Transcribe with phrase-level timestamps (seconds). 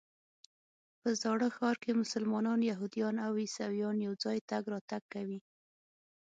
[1.01, 5.39] په زاړه ښار کې مسلمانان، یهودان او عیسویان یو ځای تګ راتګ کوي.